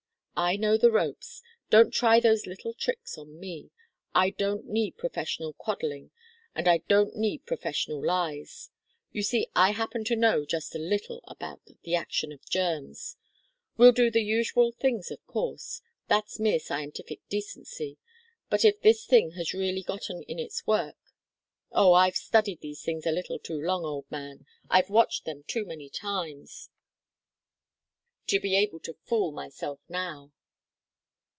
I 0.43 0.55
know 0.55 0.75
the 0.75 0.89
ropes. 0.89 1.43
Don't 1.69 1.93
try 1.93 2.19
those 2.19 2.47
little 2.47 2.73
tricks 2.73 3.15
on 3.15 3.39
me. 3.39 3.69
I 4.15 4.31
don't 4.31 4.65
need 4.65 4.97
professional 4.97 5.53
coddling, 5.53 6.09
and 6.55 6.67
I 6.67 6.79
don't 6.79 7.15
need 7.15 7.45
professional 7.45 8.03
lies. 8.03 8.71
You 9.11 9.21
see 9.21 9.49
I 9.55 9.69
happen 9.69 10.03
to 10.05 10.15
know 10.15 10.43
just 10.45 10.73
a 10.73 10.79
little 10.79 11.21
about 11.25 11.61
the 11.83 11.93
action 11.93 12.31
of 12.31 12.49
germs. 12.49 13.17
We'll 13.77 13.91
do 13.91 14.09
the 14.09 14.23
usual 14.23 14.71
things, 14.71 15.11
of 15.11 15.23
course 15.27 15.83
that's 16.07 16.39
mere 16.39 16.59
scientific 16.59 17.19
decency, 17.29 17.99
but 18.49 18.65
if 18.65 18.81
this 18.81 19.05
thing 19.05 19.33
has 19.33 19.53
really 19.53 19.83
gotten 19.83 20.23
in 20.23 20.39
its 20.39 20.65
work 20.65 20.97
oh 21.71 21.93
I've 21.93 22.15
studied 22.17 22.61
these 22.61 22.81
things 22.81 23.05
a 23.05 23.11
little 23.11 23.37
too 23.37 23.61
long, 23.61 23.85
old 23.85 24.09
man, 24.09 24.47
I've 24.71 24.89
watched 24.89 25.25
them 25.25 25.43
too 25.45 25.65
many 25.65 25.87
times, 25.87 26.69
to 28.27 28.39
be 28.39 28.55
able 28.55 28.79
to 28.79 28.93
fool 29.03 29.33
myself 29.33 29.81
now." 29.89 30.31